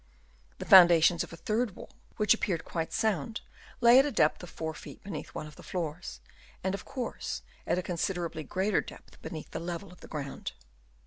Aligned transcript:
The 0.57 0.65
foundations 0.65 1.23
of 1.23 1.31
a 1.31 1.37
third 1.37 1.75
wall, 1.75 1.91
which 2.17 2.33
appeared 2.33 2.65
quite 2.65 2.91
sound, 2.91 3.41
lay 3.81 3.99
at 3.99 4.05
a 4.07 4.11
depth 4.11 4.41
of 4.41 4.49
4 4.49 4.73
feet 4.73 5.03
beneath 5.03 5.35
one 5.35 5.45
of 5.45 5.57
the 5.57 5.61
floors, 5.61 6.21
and 6.63 6.73
of 6.73 6.85
course 6.85 7.43
at 7.67 7.77
a 7.77 7.83
con 7.83 7.97
siderably 7.97 8.47
greater 8.49 8.81
depth 8.81 9.21
beneath 9.21 9.51
the 9.51 9.59
level 9.59 9.91
of 9.91 9.99
the 9.99 10.07
ground. 10.07 10.53